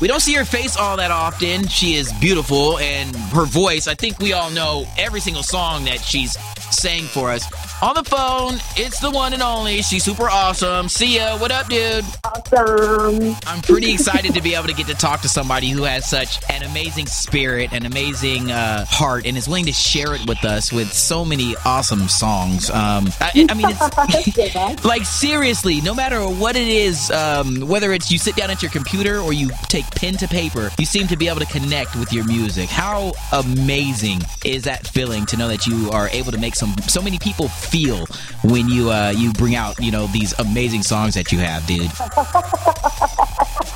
[0.00, 1.68] We don't see her face all that often.
[1.68, 6.00] She is beautiful, and her voice, I think we all know every single song that
[6.00, 6.36] she's
[6.72, 7.44] sang for us.
[7.82, 9.82] On the phone, it's the one and only.
[9.82, 10.88] She's super awesome.
[10.88, 11.36] Sia.
[11.38, 12.04] What up, dude?
[12.24, 13.36] Awesome.
[13.46, 16.40] I'm pretty excited to be able to get to talk to somebody who has such
[16.50, 20.72] an amazing spirit, an amazing uh, heart, and is willing to share it with us
[20.72, 22.70] with so many awesome songs.
[22.70, 28.10] Um, I, I mean, it's like seriously, no matter what it is, um, whether it's
[28.10, 31.16] you sit down at your computer or you take pen to paper, you seem to
[31.16, 32.68] be able to connect with your music.
[32.68, 37.00] How amazing is that feeling to know that you are able to make some so
[37.00, 38.04] many people feel
[38.44, 41.90] when you uh, you bring out you know these amazing songs that you have, dude.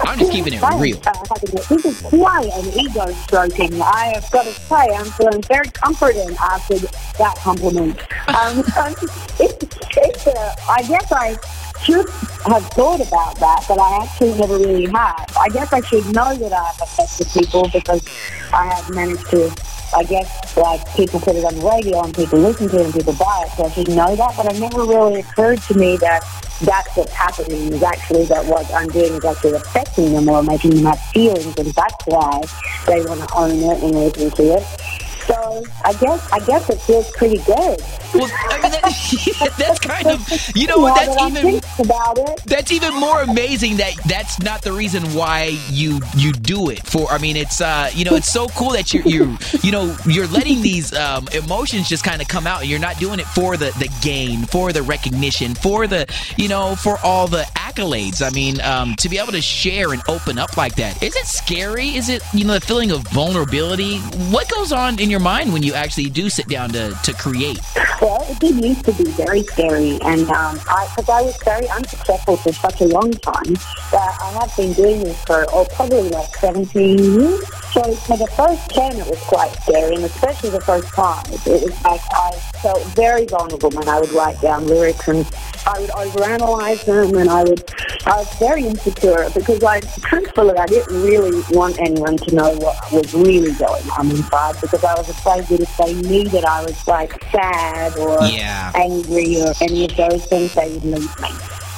[0.07, 1.01] I'm just keeping it real.
[1.07, 3.81] Uh, this is quite an ego stroking.
[3.81, 6.79] I have got to say, I'm feeling very comforted after
[7.19, 7.99] that compliment.
[8.29, 8.59] Um,
[9.41, 9.65] it's,
[9.97, 11.37] it's a, I guess I
[11.83, 12.09] should
[12.47, 15.37] have thought about that, but I actually never really have.
[15.37, 18.07] I guess I should know that I've affected people because
[18.53, 19.51] I have managed to
[19.93, 22.95] I guess like people put it on the radio and people listen to it and
[22.95, 24.35] people buy it, so I should know that.
[24.37, 26.23] But it never really occurred to me that
[26.63, 30.77] that's what's happening is actually that what I'm doing is actually affecting them or making
[30.77, 32.43] them have feelings, and that's why
[32.87, 34.94] they want to own it and listen to it.
[35.27, 37.81] So I guess I guess it feels pretty good.
[38.15, 42.43] Well, I mean, that, that's kind of you know what that's even about it.
[42.45, 47.11] That's even more amazing that that's not the reason why you you do it for.
[47.11, 50.27] I mean, it's uh you know it's so cool that you're you you know you're
[50.29, 52.67] letting these um, emotions just kind of come out.
[52.67, 56.77] You're not doing it for the the gain, for the recognition, for the you know
[56.77, 58.25] for all the accolades.
[58.25, 61.27] I mean, um, to be able to share and open up like that, is it
[61.27, 61.89] scary?
[61.97, 63.99] Is it you know the feeling of vulnerability?
[64.31, 67.61] What goes on in your mind when you actually do sit down to to create?
[68.01, 71.69] Well, it did used to be very scary, and um, I because I was very
[71.69, 73.55] unsuccessful for such a long time
[73.93, 77.64] that I have been doing this for oh probably like seventeen years.
[77.75, 81.61] So for the first ten, it was quite scary, and especially the first five, it
[81.61, 82.31] was like I
[82.63, 85.27] felt very vulnerable when I would write down lyrics and
[85.67, 87.69] I would overanalyze them, and I would.
[88.07, 92.93] I was very insecure because I, truthfully, I didn't really want anyone to know what
[92.93, 96.63] was really going on inside because I was afraid that if they knew that I
[96.63, 98.71] was like sad or yeah.
[98.77, 101.29] angry or any of those things, they would leave me.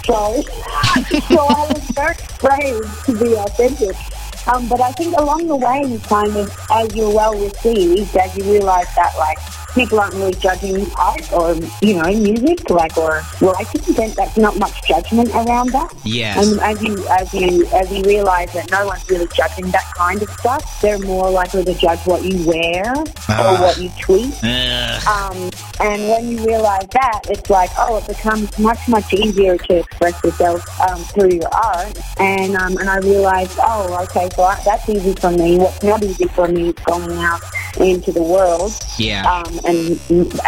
[0.05, 0.43] So,
[1.31, 3.97] so I was very afraid to be authentic.
[4.53, 8.37] Um, but I think along the way, you kind of, as you're well received, as
[8.37, 9.39] you realize that like
[9.77, 14.59] people aren't really judging art or you know music like or writing then that's not
[14.59, 15.93] much judgment around that.
[16.03, 16.35] Yes.
[16.39, 20.23] And as you as you as you realize that no one's really judging that kind
[20.23, 22.95] of stuff they're more likely to judge what you wear
[23.29, 24.33] uh, or what you tweet.
[24.43, 24.99] Uh.
[25.07, 29.81] um, and when you realize that it's like oh it becomes much much easier to
[29.81, 31.99] express yourself um, through your art.
[32.19, 35.59] And um, and I realized oh okay so I, that's easy for me.
[35.59, 37.43] What's not easy for me is going out
[37.81, 40.01] into the world yeah um, and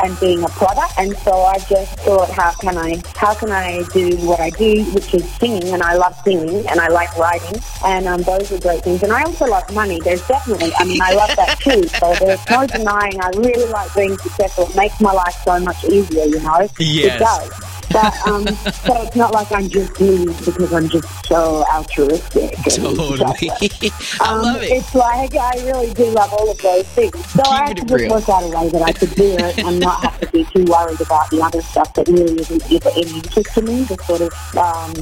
[0.05, 0.93] and being a product.
[0.99, 4.85] And so I just thought, how can I how can I do what I do,
[4.93, 8.61] which is singing, and I love singing, and I like writing, and um, those are
[8.61, 9.03] great things.
[9.03, 10.01] And I also love money.
[10.01, 11.83] There's definitely, I mean, I love that too.
[11.85, 13.21] So there's no denying.
[13.21, 14.69] I really like being successful.
[14.69, 16.25] It makes my life so much easier.
[16.25, 17.15] You know, yes.
[17.15, 17.68] it does.
[17.91, 22.55] But um, so it's not like I'm just doing it because I'm just so altruistic.
[22.65, 23.33] Totally, um,
[24.21, 24.71] I love it.
[24.73, 27.15] It's like I really do love all of those things.
[27.31, 28.11] So Keep I had to just real.
[28.11, 30.65] work out a way that I could do it and not have to be too
[30.65, 33.85] worried about the other stuff that really isn't of any interest to me.
[33.85, 34.95] The sort of um,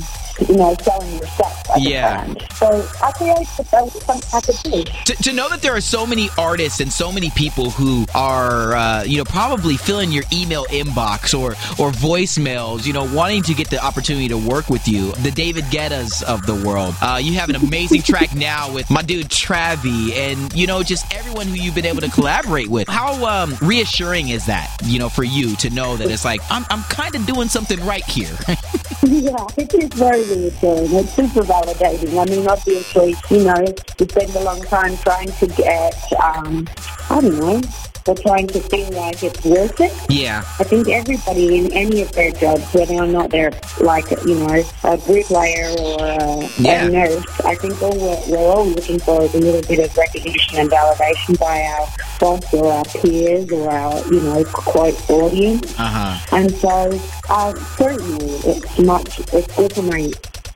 [0.49, 2.27] you know, selling yourself Yeah.
[2.55, 5.15] So I created that was something I could do.
[5.15, 8.75] to, to know that there are so many artists and so many people who are
[8.75, 11.53] uh, you know probably filling your email inbox or
[11.83, 15.65] or voicemails you know wanting to get the opportunity to work with you the david
[15.71, 20.13] Guettas of the world uh, you have an amazing track now with my dude travi
[20.13, 24.29] and you know just everyone who you've been able to collaborate with how um, reassuring
[24.29, 27.27] is that you know for you to know that it's like i'm, I'm kind of
[27.27, 28.37] doing something right here
[29.03, 30.93] Yeah, it is very reassuring.
[30.93, 32.21] It's super validating.
[32.21, 33.65] I mean, obviously, you know,
[33.99, 36.69] you spend a long time trying to get, um,
[37.11, 37.61] I don't know,
[38.07, 39.93] or trying to feel like it's worth it.
[40.09, 44.35] yeah I think everybody in any of their jobs, whether or not they're like, you
[44.37, 46.87] know, a bricklayer or a, Yeah.
[46.87, 49.97] a nurse, I think all we're, we're all looking for is a little bit of
[49.97, 51.87] recognition and validation by our
[52.21, 55.75] boss or our peers or our, you know, quote, audience.
[55.79, 56.99] uh-huh And so,
[57.29, 59.19] uh, certainly, it's much.
[59.33, 60.13] It's good for my.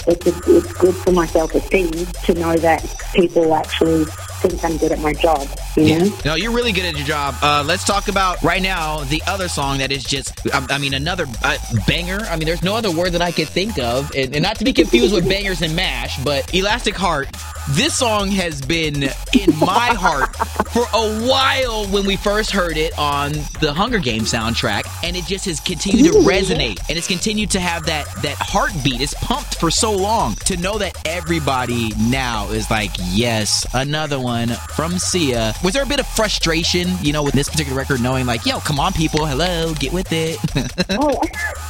[0.07, 1.91] It's a, it's good for my self esteem
[2.25, 2.81] to know that
[3.15, 4.07] people actually
[4.41, 5.49] think I'm good at my job.
[5.77, 5.99] You Yeah.
[5.99, 6.19] know?
[6.25, 7.35] No, you're really good at your job.
[7.43, 10.95] Uh, let's talk about right now the other song that is just, I, I mean,
[10.95, 11.57] another uh,
[11.87, 12.21] banger.
[12.31, 14.65] I mean, there's no other word that I could think of, and, and not to
[14.65, 17.29] be confused with bangers and mash, but Elastic Heart.
[17.71, 20.35] This song has been in my heart
[20.73, 25.25] for a while when we first heard it on the Hunger Games soundtrack, and it
[25.27, 29.01] just has continued to resonate, and it's continued to have that that heartbeat.
[29.01, 34.49] It's pumped for so long to know that everybody now is like, yes, another one
[34.77, 35.53] from Sia.
[35.65, 38.61] Was there a bit of frustration, you know, with this particular record, knowing like, yo,
[38.61, 40.39] come on, people, hello, get with it?
[40.93, 41.19] Oh,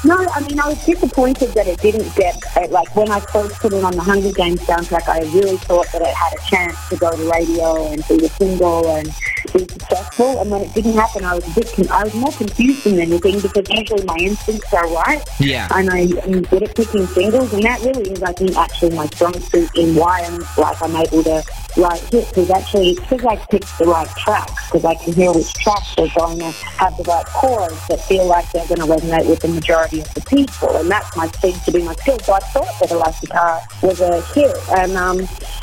[0.05, 2.35] no, I mean, I was disappointed that it didn't get,
[2.71, 6.03] like, when I first put it on the Hunger Games soundtrack, I really thought that
[6.03, 9.09] it had a chance to go to radio and be a single and
[9.52, 10.41] be successful.
[10.41, 12.99] And when it didn't happen, I was a bit, con- I was more confused than
[12.99, 15.23] anything because usually my instincts are right.
[15.38, 15.69] Yeah.
[15.75, 19.06] And I am good at picking singles, and that really is, I think, actually my
[19.06, 21.43] strong suit in why I'm, like, I'm able to
[21.76, 25.52] write hits is actually because I picked the right tracks, because I can hear which
[25.55, 29.29] tracks are going to have the right chords that feel like they're going to resonate
[29.29, 32.19] with the majority of the people, and that's my seems to be my skill.
[32.19, 35.20] So I thought that Elastic Heart was a hit, and um,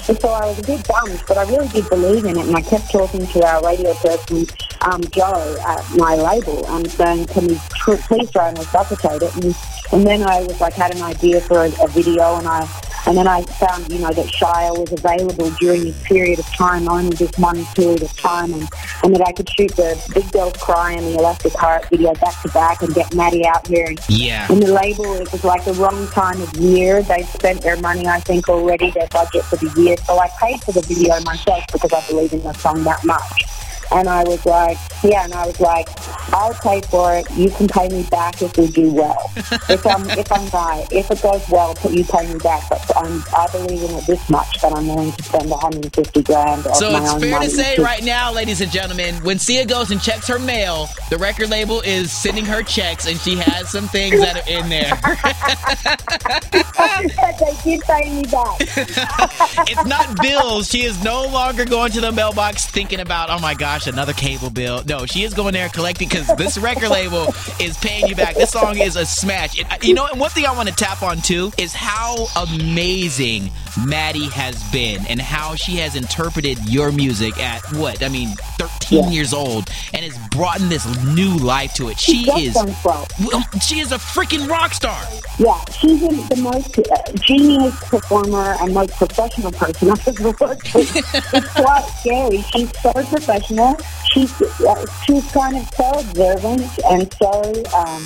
[0.07, 2.55] and so I was a bit bummed, but I really did believe in it, and
[2.55, 4.47] I kept talking to our radio person,
[4.81, 9.35] um, Joe, at my label, and saying, "Can we tr- please try and resuscitate it?"
[9.35, 9.55] And,
[9.91, 12.67] and then I was like, had an idea for a, a video, and I
[13.07, 16.89] and then I found, you know, that Shia was available during this period of time,
[16.89, 18.67] only this one period of time, and,
[19.01, 22.41] and that I could shoot the Big Girls Cry and the Elastic Heart video back
[22.41, 23.85] to back and get Maddie out here.
[23.85, 24.51] And, yeah.
[24.51, 27.01] and the label, it was like the wrong time of year.
[27.01, 29.95] They spent their money, I think, already, their budget for the year.
[30.05, 33.56] So I paid for the video myself because I believe in the song that much.
[33.91, 35.87] And I was like, yeah, and I was like,
[36.33, 37.29] I'll pay for it.
[37.31, 39.31] You can pay me back if we do well.
[39.35, 42.67] if I'm if I'm right, if it goes well, put you pay me back.
[42.69, 46.63] But I'm, I believe in it this much that I'm willing to spend 150 grand.
[46.63, 50.01] So it's fair money to say right now, ladies and gentlemen, when Sia goes and
[50.01, 54.19] checks her mail, the record label is sending her checks and she has some things
[54.19, 54.95] that are in there.
[57.39, 58.57] they did pay me back.
[59.69, 60.69] it's not bills.
[60.69, 64.49] She is no longer going to the mailbox thinking about, oh my gosh, another cable
[64.49, 64.83] bill.
[64.87, 67.27] No, she is going there collecting because this record label
[67.59, 68.35] is paying you back.
[68.35, 69.59] This song is a smash.
[69.59, 73.51] It, you know, and one thing I want to tap on too is how amazing
[73.85, 78.01] Maddie has been and how she has interpreted your music at what?
[78.03, 79.09] I mean, 13 Yeah.
[79.09, 81.99] years old and has brought in this new life to it.
[81.99, 82.55] She is.
[82.55, 83.07] done well.
[83.31, 84.99] well, She is a freaking rock star.
[85.37, 90.73] Yeah, she's the the most uh, genius performer and most professional person I've ever worked
[90.73, 90.95] with.
[91.33, 92.41] it's quite scary.
[92.41, 93.66] She's so professional.
[94.05, 98.05] She's uh, she's kind of so observant and so um,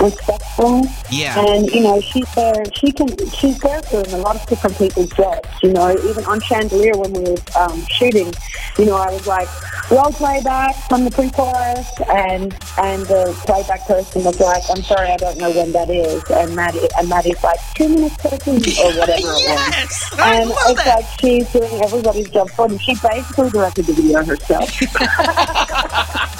[0.00, 0.86] respectful.
[1.10, 1.38] Yeah.
[1.38, 2.64] And you know, she's there.
[2.72, 3.08] She can.
[3.30, 5.48] She's there for a lot of different people's jobs.
[5.62, 8.32] You know, even on Chandelier when we were um, shooting,
[8.78, 9.48] you know, I was like,
[9.90, 15.16] roll playback from the pre-chorus, and and the playback person was like, I'm sorry, I
[15.16, 19.18] don't know when that is, and Maddie and Maddie's like two minutes thirteen or whatever
[19.18, 19.42] it was.
[19.42, 20.10] yes!
[20.18, 20.96] I And love it's that.
[21.00, 22.78] like she's doing everybody's job for them.
[22.78, 24.70] She basically directed the video herself.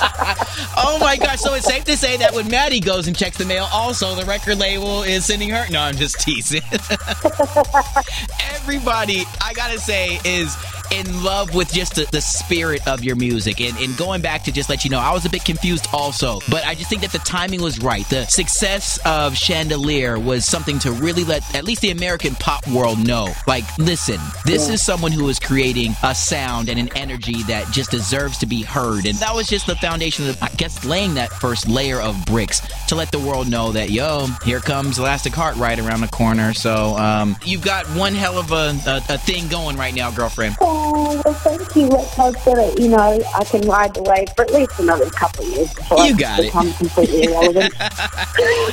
[0.75, 1.41] Oh my gosh!
[1.41, 4.25] So it's safe to say that when Maddie goes and checks the mail, also the
[4.25, 5.67] record label is sending her.
[5.71, 6.63] No, I'm just teasing.
[8.55, 10.57] Everybody, I gotta say, is
[10.93, 13.61] in love with just the, the spirit of your music.
[13.61, 16.41] And, and going back to just let you know, I was a bit confused also,
[16.51, 18.05] but I just think that the timing was right.
[18.11, 23.05] The success of Chandelier was something to really let at least the American pop world
[23.07, 23.33] know.
[23.47, 24.75] Like, listen, this Yeah.
[24.75, 28.63] is someone who is creating a sound and an energy that just deserves to be
[28.63, 29.07] heard.
[29.07, 32.61] And that was just the foundation of, I guess, laying that first layer of bricks
[32.89, 36.53] to let the world know that, yo, here comes Elastic Heart right around the corner.
[36.53, 40.57] So um, you've got one hell of a, a, a thing going right now, girlfriend.
[40.61, 41.87] Oh, well, thank you.
[41.87, 42.99] Let's hope that, you know,
[43.35, 46.19] I can ride the wave for at least another couple of years before You I
[46.19, 46.43] got it.
[46.47, 47.75] become completely irrelevant.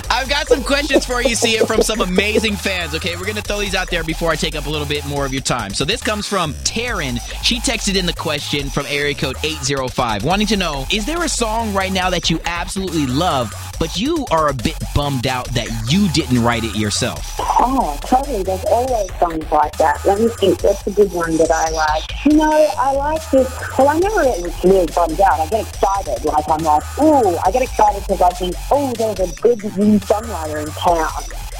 [0.10, 2.96] I've got some questions for you, Sia from some amazing fans.
[2.96, 5.24] Okay, we're gonna throw these out there before I take up a little bit more
[5.24, 5.74] of your time.
[5.74, 7.20] So this comes from Taryn.
[7.44, 11.30] She texted in the question from area code 805, wanting to know: Is there a
[11.30, 15.70] song right now that you absolutely love, but you are a bit bummed out that
[15.92, 17.40] you didn't write it yourself?
[17.60, 18.44] oh, totally.
[18.44, 20.04] There's always songs like that.
[20.06, 20.60] Let me think.
[20.62, 22.26] That's a good one that I like.
[22.26, 23.48] You know, I like this.
[23.78, 25.40] Well, I never get really bummed out.
[25.40, 26.26] I get excited.
[26.26, 30.00] Like, I'm like, ooh, I get excited because I think, oh, there's a good new
[30.00, 30.72] songwriter in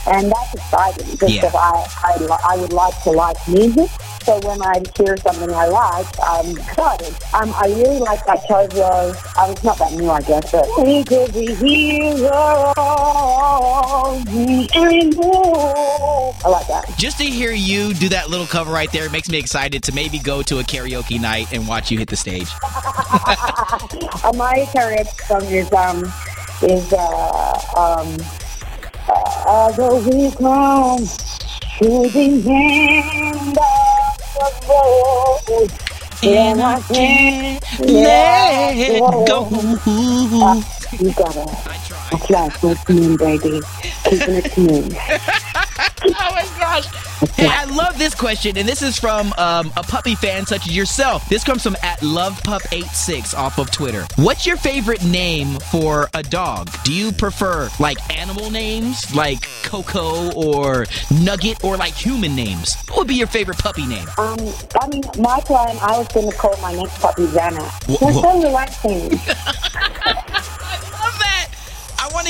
[0.08, 1.42] And that's exciting Yeah.
[1.42, 3.90] because I, I, I would like to like music.
[4.24, 7.14] so when I hear something I like, I'm excited.
[7.34, 9.16] Um, I really like that cover.
[9.40, 12.30] Um, it's not that new, I guess, but we could be heroes
[14.76, 16.34] anymore.
[16.44, 16.94] I like that.
[16.98, 20.18] Just to hear you do that little cover right there makes me excited to maybe
[20.20, 22.48] go to a karaoke night and watch you hit the stage.
[22.64, 26.06] uh, my karaoke song is um
[26.64, 28.18] is uh um
[29.50, 31.00] the we come
[31.80, 35.72] to the end of the road.
[36.22, 39.50] And I can't let go.
[39.52, 40.62] Uh,
[41.00, 41.46] you gotta.
[42.12, 43.62] That's right, what's me, baby.
[44.04, 44.98] Keeping it smooth.
[46.10, 46.86] oh my gosh.
[47.36, 50.76] Hey, I love this question, and this is from um, a puppy fan such as
[50.76, 51.28] yourself.
[51.30, 54.06] This comes from at lovepup86 off of Twitter.
[54.16, 56.70] What's your favorite name for a dog?
[56.84, 60.86] Do you prefer like animal names like Coco or
[61.22, 62.76] Nugget or like human names?
[62.88, 64.08] What would be your favorite puppy name?
[64.18, 64.38] Um,
[64.82, 68.02] I mean, my plan, I was going to call my next puppy Xana.
[68.02, 69.20] Wha- so relaxing.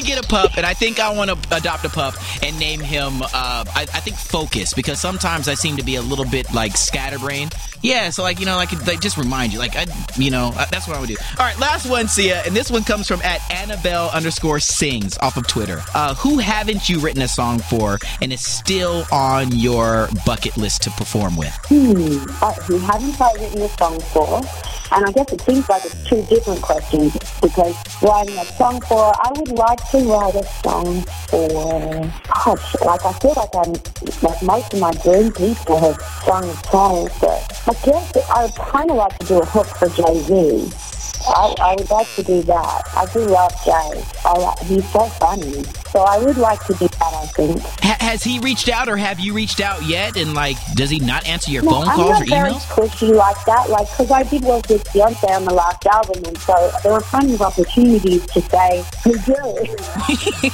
[0.09, 3.21] get a pup, and I think I want to adopt a pup and name him.
[3.21, 6.75] Uh, I, I think Focus because sometimes I seem to be a little bit like
[6.75, 7.53] scatterbrained.
[7.81, 9.85] Yeah, so like you know, like, just remind you, like I,
[10.17, 11.15] you know, uh, that's what I would do.
[11.37, 15.37] All right, last one, Sia, and this one comes from at Annabelle underscore sings off
[15.37, 15.81] of Twitter.
[15.93, 20.81] Uh, who haven't you written a song for, and is still on your bucket list
[20.83, 21.55] to perform with?
[21.65, 22.25] Hmm.
[22.43, 24.41] Uh, who haven't I written a song for?
[24.91, 29.13] And I guess it seems like it's two different questions because writing a song for,
[29.15, 31.47] I would like to write a song for,
[32.27, 33.73] gosh, like I feel like I'm,
[34.21, 38.91] like most of my dream people have sung songs, but I guess I would kind
[38.91, 40.71] of like to do a hook for Jay-Z.
[41.27, 42.81] I, I would like to do that.
[42.95, 44.03] I do love Jay.
[44.25, 45.63] I, he's so funny.
[45.91, 47.61] So I would like to do that, I think.
[47.61, 50.17] Ha- has he reached out, or have you reached out yet?
[50.17, 52.61] And like, does he not answer your No, phone I'm calls not or very emails?
[52.67, 56.37] pushy like that, like because I did work with Beyonce on the last album, and
[56.37, 59.67] so there were plenty of opportunities to say who good,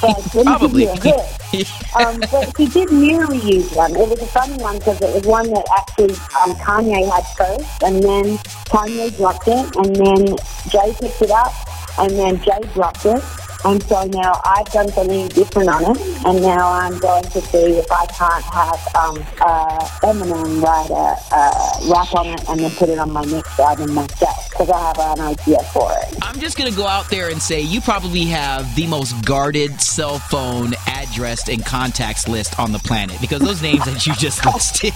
[0.02, 0.86] but Probably.
[0.86, 1.16] give you a
[1.56, 1.68] hit.
[1.96, 3.92] Um, but he did nearly use one.
[3.94, 7.82] It was a funny one because it was one that actually um, Kanye had first,
[7.82, 8.38] and then
[8.68, 10.36] Kanye dropped it, and then
[10.68, 11.52] Jay picked it up,
[11.98, 13.22] and then Jay dropped it.
[13.64, 17.78] And so now I've done something different on it, and now I'm going to see
[17.78, 22.70] if I can't have um, uh, Eminem write a uh, rap on it and then
[22.72, 26.18] put it on my next album myself because I have an idea for it.
[26.22, 30.18] I'm just gonna go out there and say you probably have the most guarded cell
[30.18, 34.92] phone address and contacts list on the planet because those names that you just listed.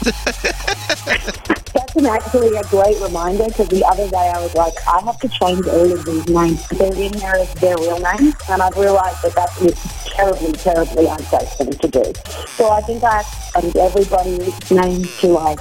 [1.94, 5.18] That's an actually a great reminder because the other day I was like, I have
[5.20, 6.68] to change all of these names.
[6.68, 11.48] They're in there as their real names, and I've realized that that's terribly, terribly unsafe
[11.58, 12.12] thing to do.
[12.56, 15.58] So I think I have to change everybody's name to like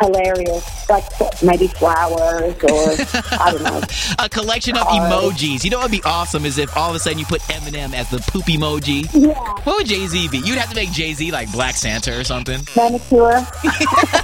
[0.00, 1.04] hilarious, like
[1.42, 3.82] maybe flowers or I don't know.
[4.18, 5.64] a collection of emojis.
[5.64, 7.92] You know what would be awesome is if all of a sudden you put Eminem
[7.94, 9.08] as the poop emoji.
[9.12, 9.34] Yeah,
[9.64, 10.38] What would Jay Z be?
[10.38, 12.60] You'd have to make Jay Z like Black Santa or something.
[12.76, 13.46] manicure.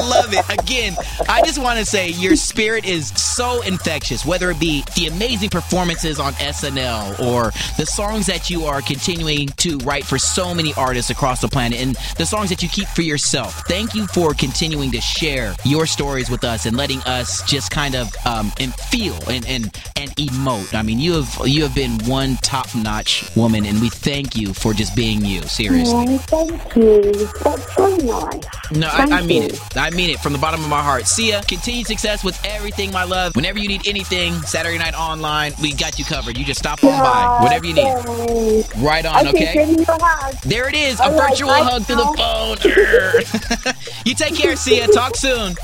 [0.00, 0.58] I love it.
[0.58, 0.96] Again,
[1.28, 5.50] I just want to say your spirit is so infectious, whether it be the amazing
[5.50, 10.74] performances on SNL or the songs that you are continuing to write for so many
[10.74, 13.62] artists across the planet and the songs that you keep for yourself.
[13.66, 17.94] Thank you for continuing to share your stories with us and letting us just kind
[17.94, 19.64] of um, and feel and, and
[19.96, 20.74] and emote.
[20.74, 24.72] I mean, you have you have been one top-notch woman and we thank you for
[24.72, 25.42] just being you.
[25.42, 25.94] Seriously.
[25.94, 27.02] Oh, thank you.
[27.42, 28.70] That's so nice.
[28.72, 29.48] No, I, I mean you.
[29.48, 29.76] it.
[29.76, 31.06] I mean it from the bottom of my heart.
[31.06, 31.42] Sia.
[31.48, 33.34] Continued success with everything, my love.
[33.34, 36.36] Whenever you need anything, Saturday Night Online, we got you covered.
[36.36, 37.38] You just stop on by.
[37.42, 38.66] Whatever you need.
[38.78, 39.52] Right on, Okay, okay?
[39.54, 40.34] send me a hug.
[40.42, 41.00] There it is.
[41.02, 43.74] A virtual hug through the phone.
[44.04, 44.86] you take care, see ya.
[44.86, 45.54] Talk soon.